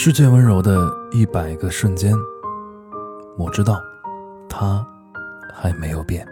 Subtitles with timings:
[0.00, 2.14] 世界温柔的一百个瞬间，
[3.36, 3.82] 我知道，
[4.48, 4.86] 他
[5.52, 6.24] 还没有变。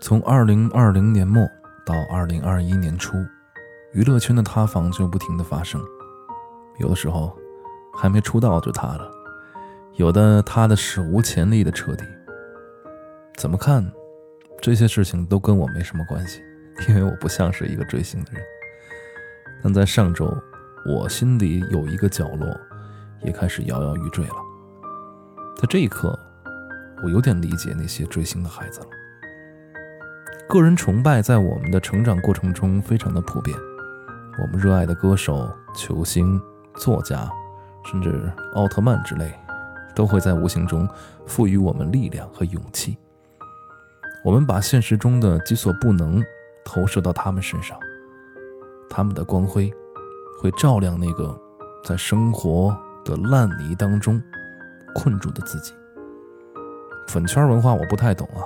[0.00, 1.46] 从二零二零年末
[1.84, 3.18] 到二零二一年初，
[3.92, 5.78] 娱乐圈的塌房就不停的发生。
[6.78, 7.36] 有的时候，
[7.94, 9.10] 还没出道就塌了；
[9.96, 12.04] 有的塌的史无前例的彻底。
[13.36, 13.86] 怎么看，
[14.62, 16.40] 这些事情都跟我没什么关系，
[16.88, 18.42] 因为我不像是一个追星的人。
[19.62, 20.34] 但在上周。
[20.88, 22.46] 我心里有一个角落，
[23.24, 24.34] 也开始摇摇欲坠了。
[25.56, 26.16] 在这一刻，
[27.02, 28.86] 我有点理解那些追星的孩子了。
[30.48, 33.58] 个人崇拜在我们的成长过程中非常的普遍，
[34.40, 36.40] 我们热爱的歌手、球星、
[36.76, 37.28] 作家，
[37.84, 39.34] 甚至奥特曼之类，
[39.92, 40.88] 都会在无形中
[41.26, 42.96] 赋予我们力量和勇气。
[44.22, 46.22] 我们把现实中的己所不能
[46.64, 47.76] 投射到他们身上，
[48.88, 49.68] 他们的光辉。
[50.38, 51.38] 会照亮那个
[51.84, 54.22] 在生活的烂泥当中
[54.94, 55.72] 困住的自己。
[57.08, 58.42] 粉圈文化我不太懂啊，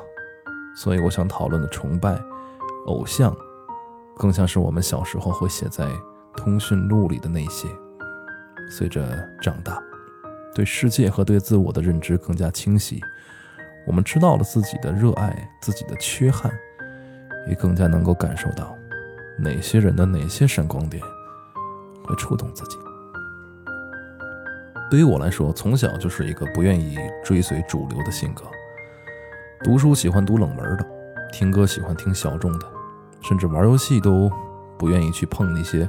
[0.77, 2.21] 所以我想讨论的崇拜
[2.87, 3.35] 偶像，
[4.17, 5.89] 更像是我们小时候会写在
[6.37, 7.69] 通讯录里的那些。
[8.71, 9.83] 随着长大，
[10.55, 13.01] 对世界和对自我的认知更加清晰，
[13.87, 16.53] 我们知道了自己的热爱，自己的缺憾，
[17.49, 18.77] 也更加能够感受到
[19.39, 21.03] 哪些人的哪些闪光点。
[22.11, 22.77] 会触动自己。
[24.91, 28.43] 对于我来说，从小就是一个不愿意追随主流的性格。
[29.63, 30.85] 读书喜欢读冷门的，
[31.33, 32.67] 听歌喜欢听小众的，
[33.21, 34.29] 甚至玩游戏都
[34.77, 35.89] 不愿意去碰那些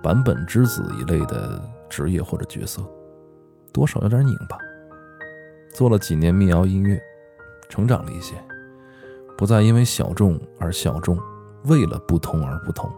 [0.00, 2.80] 版本之子一类的职业或者角色，
[3.72, 4.56] 多少有点拧巴。
[5.74, 7.02] 做了几年民谣音乐，
[7.68, 8.34] 成长了一些，
[9.36, 11.18] 不再因为小众而小众，
[11.64, 12.88] 为了不同而不同。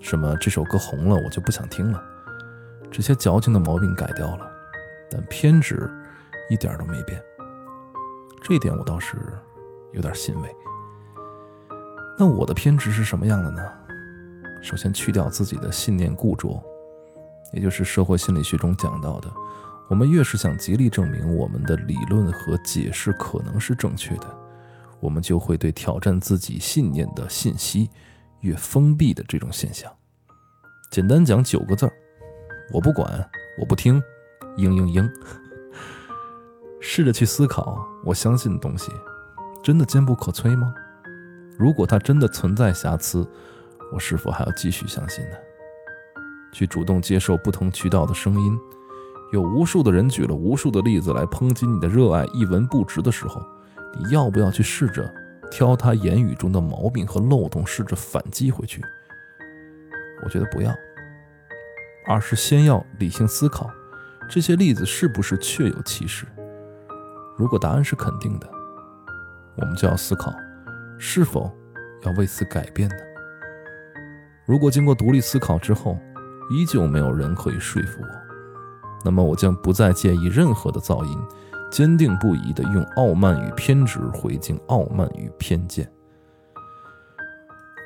[0.00, 2.02] 什么这首歌红了，我就不想听了。
[2.90, 4.50] 这些矫情的毛病改掉了，
[5.10, 5.88] 但偏执
[6.48, 7.22] 一点都没变。
[8.42, 9.16] 这一点我倒是
[9.92, 10.56] 有点欣慰。
[12.18, 13.62] 那我的偏执是什么样的呢？
[14.62, 16.60] 首先去掉自己的信念固着，
[17.52, 19.30] 也就是社会心理学中讲到的，
[19.88, 24.26] 我们越是想极力证明我们的理论和解释可能是正确的，
[24.98, 27.90] 我们就会对挑战自己信念的信息。
[28.40, 29.92] 越封闭的这种现象，
[30.90, 31.92] 简单讲九个字儿：
[32.72, 33.08] 我不管，
[33.56, 34.02] 我不听，
[34.56, 35.08] 嘤嘤嘤。
[36.80, 38.90] 试着去思考，我相信的东西，
[39.62, 40.74] 真的坚不可摧吗？
[41.56, 43.24] 如果它真的存在瑕疵，
[43.92, 45.36] 我是否还要继续相信呢？
[46.52, 48.58] 去主动接受不同渠道的声音，
[49.32, 53.40] 有无数的人举了无数的例子来抨击你的热爱一文不值的时候，
[53.96, 55.08] 你要不要去试着？
[55.52, 58.82] 挑他言语中的毛病和漏洞，试着反击回去。
[60.22, 60.72] 我觉得不要，
[62.06, 63.70] 而是先要理性思考，
[64.28, 66.26] 这些例子是不是确有其事？
[67.36, 68.48] 如果答案是肯定的，
[69.56, 70.32] 我们就要思考，
[70.98, 71.50] 是否
[72.02, 72.96] 要为此改变呢？
[74.46, 75.98] 如果经过独立思考之后，
[76.50, 78.08] 依旧没有人可以说服我，
[79.04, 81.18] 那么我将不再介意任何的噪音。
[81.70, 85.88] 坚定不移地用傲慢与偏执回敬傲慢与偏见。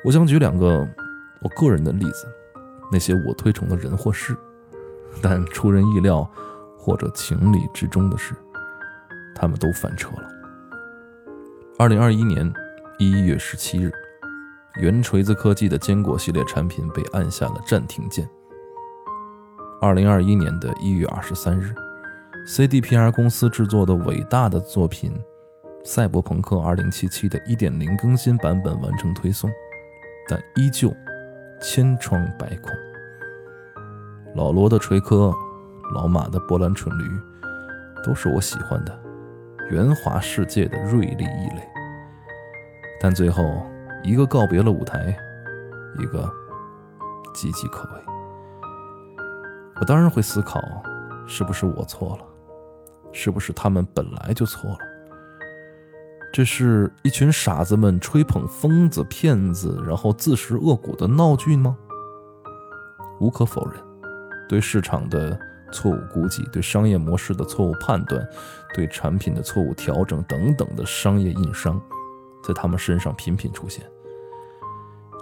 [0.03, 0.83] 我想举两个
[1.41, 2.27] 我个人的例子，
[2.91, 4.35] 那些我推崇的人或事，
[5.21, 6.29] 但出人意料
[6.77, 8.33] 或者情理之中的事，
[9.35, 10.29] 他们都翻车了。
[11.77, 12.51] 二零二一年
[12.97, 13.91] 一月十七日，
[14.75, 18.29] 原锤子科技的坚果系列产品被按下了暂停键。
[19.81, 21.73] 二零二一年的一月二十三日。
[22.47, 25.11] CDPR 公司制作的伟大的作品
[25.83, 29.49] 《赛博朋克2077》的1.0更新版本完成推送，
[30.29, 30.93] 但依旧
[31.67, 32.71] 千疮百孔。
[34.35, 35.33] 老罗的锤科，
[35.95, 37.03] 老马的波兰蠢驴，
[38.03, 38.95] 都是我喜欢的
[39.71, 41.67] 圆滑世界的锐利异类。
[43.01, 43.65] 但最后
[44.03, 45.17] 一个告别了舞台，
[45.97, 46.31] 一个
[47.33, 48.01] 岌岌可危。
[49.81, 50.61] 我当然会思考，
[51.25, 52.25] 是不是我错了？
[53.11, 54.77] 是不是他们本来就错了？
[56.35, 61.77] 这是一群傻子们吹捧疯子、骗子，然后自食恶果的闹剧吗？
[63.21, 63.81] 无可否认，
[64.49, 65.39] 对市场的
[65.71, 68.27] 错误估计、对商业模式的错误判断、
[68.73, 71.81] 对产品的错误调整等等的商业硬伤，
[72.43, 73.89] 在他们身上频频出现。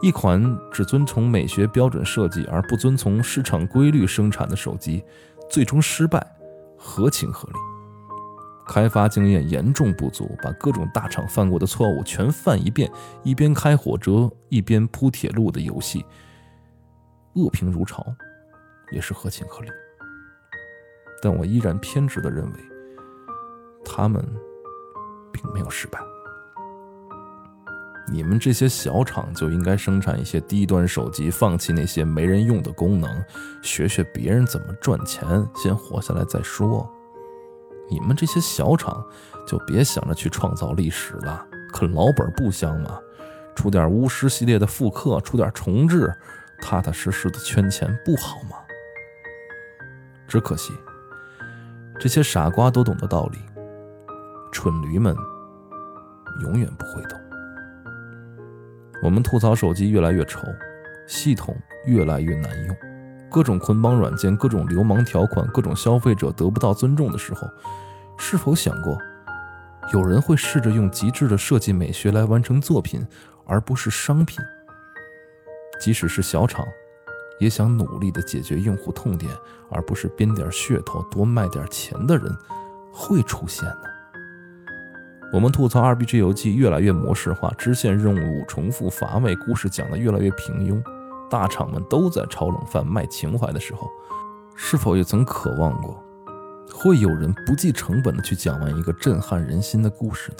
[0.01, 5.03] 一款只遵从美学标准设计而不遵从市场规律生产的手机，
[5.47, 6.25] 最终失败，
[6.75, 7.72] 合情合理。
[8.67, 12.91] 开发经验严重不足，把各种大厂犯过的错误全犯一遍，
[13.23, 16.05] 一边开火车一边铺铁路的游戏，
[17.33, 18.05] 恶评如潮，
[18.91, 19.69] 也是合情合理。
[21.21, 22.59] 但我依然偏执地认为，
[23.83, 24.25] 他们
[25.31, 25.99] 并没有失败。
[28.11, 33.23] 你们这些小厂就应该生产一些低端手机，放弃那些没人用的功能，
[33.61, 35.25] 学学别人怎么赚钱，
[35.55, 36.89] 先活下来再说。
[37.93, 39.05] 你们这些小厂
[39.45, 42.99] 就别想着去创造历史了，啃老本不香吗？
[43.55, 46.11] 出点巫师系列的复刻，出点重置，
[46.59, 48.57] 踏踏实实的圈钱不好吗？
[50.27, 50.73] 只可惜，
[51.99, 53.37] 这些傻瓜都懂得道理，
[54.51, 55.15] 蠢驴们
[56.41, 57.19] 永远不会懂。
[59.03, 60.39] 我们吐槽手机越来越丑，
[61.05, 61.55] 系统
[61.85, 62.75] 越来越难用，
[63.29, 67.47] 各种捆绑软件，各种流氓条款，各种消费者得不到尊重的时候，
[68.17, 68.97] 是否想过，
[69.91, 73.05] 有人会试着用极致的设计美学来完成作品，
[73.45, 74.39] 而不是商品？
[75.81, 76.65] 即使是小厂，
[77.39, 79.31] 也想努力的解决用户痛点，
[79.69, 82.33] 而不是编点噱头多卖点钱的人，
[82.91, 83.83] 会出现呢？
[85.33, 90.81] 我们吐槽《RPG 游记》越来越模式化，支线任务重复乏味，故事讲得越来越平庸。
[91.29, 93.89] 大厂们都在炒冷饭卖情怀的时候，
[94.55, 96.02] 是否也曾渴望过，
[96.71, 100.37] 会有人不计成本的去讲完一个震撼人心的故事呢？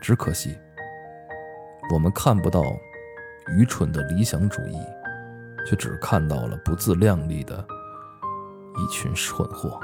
[0.00, 0.56] 只可惜，
[1.92, 2.62] 我们看不到
[3.56, 4.78] 愚蠢的理想主义，
[5.66, 7.64] 却只看到了不自量力的
[8.76, 9.78] 一群蠢货。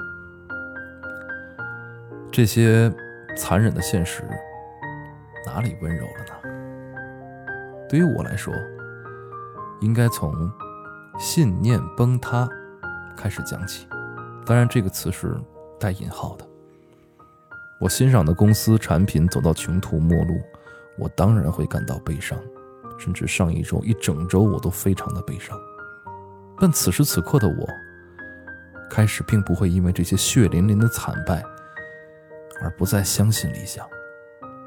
[2.32, 2.92] 这些。
[3.38, 4.22] 残忍的现实，
[5.44, 6.32] 哪里温柔了呢？
[7.86, 8.50] 对于我来说，
[9.82, 10.50] 应该从
[11.18, 12.48] 信念崩塌
[13.14, 13.86] 开始讲起。
[14.46, 15.36] 当然，这个词是
[15.78, 16.46] 带引号的。
[17.80, 20.40] 我欣赏的公司产品走到穷途末路，
[20.96, 22.38] 我当然会感到悲伤，
[22.96, 25.58] 甚至上一周一整周我都非常的悲伤。
[26.58, 27.68] 但此时此刻的我，
[28.88, 31.44] 开始并不会因为这些血淋淋的惨败。
[32.58, 33.86] 而不再相信理想，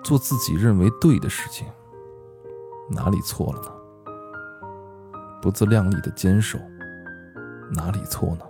[0.03, 1.65] 做自己认为对的事情，
[2.87, 3.71] 哪里错了呢？
[5.41, 6.59] 不自量力的坚守，
[7.73, 8.45] 哪里错呢？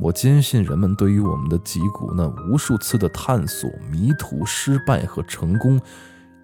[0.00, 5.80] 我坚信人们对于我们的脊骨那无数次的探索、迷途、失败和成功，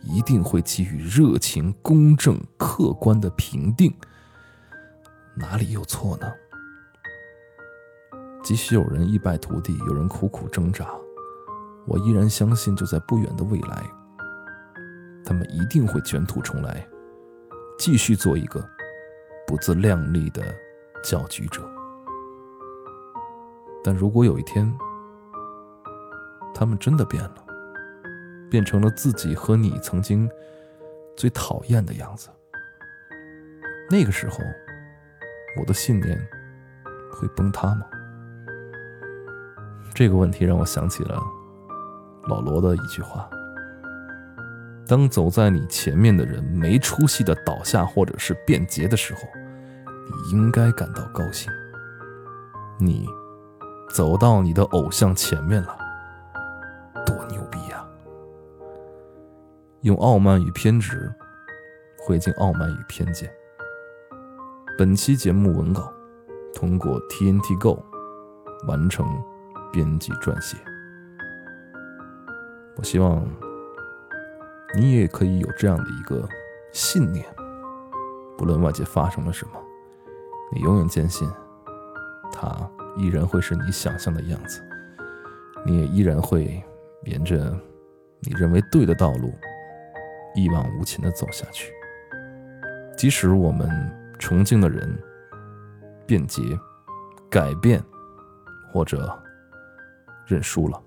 [0.02, 3.94] 一定会给予热情、公正、客观的评定，
[5.36, 6.26] 哪里有错呢？
[8.42, 10.88] 即使有人一败涂地，有人苦苦挣扎。
[11.86, 13.84] 我依然相信，就在不远的未来，
[15.24, 16.84] 他们一定会卷土重来，
[17.78, 18.68] 继续做一个
[19.46, 20.42] 不自量力的
[21.04, 21.62] 搅局者。
[23.84, 24.74] 但如果有一天，
[26.54, 27.34] 他们真的变了，
[28.50, 30.28] 变成了自己和你曾经
[31.14, 32.30] 最讨厌的样子，
[33.90, 34.38] 那个时候，
[35.60, 36.18] 我的信念
[37.12, 37.84] 会崩塌吗？
[39.94, 41.22] 这个问题让我想起了。
[42.26, 43.28] 老罗的一句话
[44.88, 49.20] ：“当走在你前面的人没出息的倒下或者是变节的时候，
[49.86, 51.52] 你应该感到高兴。
[52.80, 53.06] 你
[53.90, 55.76] 走到你的偶像前面了，
[57.06, 57.84] 多牛逼呀！”
[59.82, 61.12] 用傲慢与偏执
[62.06, 63.30] 回敬傲慢与偏见。
[64.76, 65.92] 本期节目文稿
[66.54, 67.84] 通过 TNT Go
[68.66, 69.06] 完成
[69.72, 70.56] 编辑撰写。
[72.76, 73.24] 我希望
[74.74, 76.28] 你也可以有这样的一个
[76.72, 77.24] 信念：
[78.36, 79.52] 不论外界发生了什么，
[80.52, 81.30] 你永远坚信，
[82.32, 82.48] 它
[82.96, 84.62] 依然会是你想象的样子。
[85.64, 86.62] 你也依然会
[87.04, 87.58] 沿着
[88.20, 89.32] 你认为对的道路，
[90.34, 91.72] 一往无前的走下去。
[92.96, 93.68] 即使我们
[94.18, 94.98] 崇敬的人
[96.06, 96.42] 变节、
[97.30, 97.82] 改变
[98.72, 99.16] 或者
[100.26, 100.82] 认输了，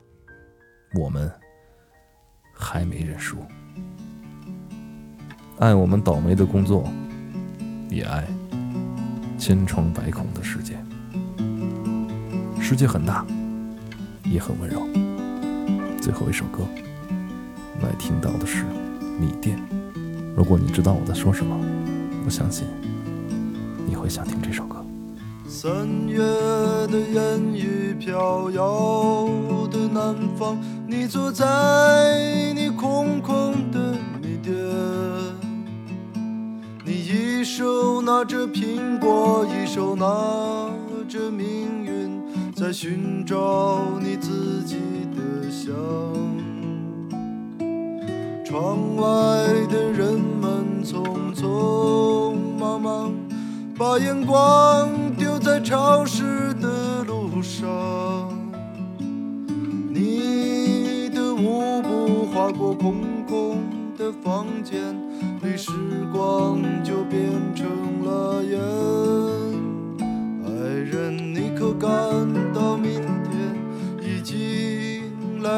[0.99, 1.31] 我们。
[2.59, 3.37] 还没认输，
[5.59, 6.89] 爱我们倒霉的工作，
[7.87, 8.27] 也爱
[9.37, 10.75] 千疮百孔的世界。
[12.69, 13.25] 世界很大，
[14.25, 14.85] 也很温柔。
[16.01, 16.67] 最后一首歌，
[17.81, 18.65] 来听到的是
[19.17, 19.57] 米店。
[20.35, 21.57] 如果你知道我在说什么，
[22.25, 22.67] 我相信
[23.85, 24.85] 你会想听这首歌。
[25.47, 29.29] 三月的烟雨飘摇
[29.71, 30.57] 的南方。
[30.85, 34.53] 你坐在你空空的米店，
[36.83, 40.05] 你一手拿着苹果，一手拿
[41.07, 41.76] 着命，
[42.67, 44.75] 在寻找你自己
[45.15, 45.73] 的香。
[48.43, 49.05] 窗外
[49.71, 51.01] 的人们匆
[51.33, 53.13] 匆忙忙，
[53.77, 57.41] 把眼光丢在潮湿的路。
[57.41, 57.69] 上，
[59.89, 62.95] 你的舞步划过空
[63.25, 63.59] 空
[63.97, 64.93] 的房间
[65.41, 65.71] 里，时
[66.11, 67.65] 光就变成
[68.03, 68.59] 了烟。
[70.43, 71.89] 爱人，你可感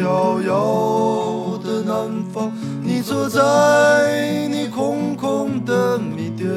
[0.00, 2.50] 飘摇的南方，
[2.82, 6.48] 你坐在你空空的米店，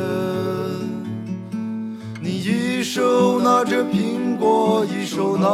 [2.21, 5.45] 你一手拿着苹果，一手拿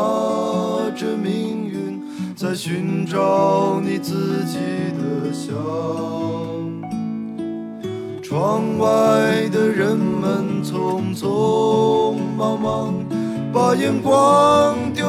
[0.96, 2.00] 着命运，
[2.36, 4.60] 在寻找你自己
[4.96, 5.56] 的香。
[8.22, 12.94] 窗外的人们匆匆忙忙，
[13.52, 15.09] 把眼光丢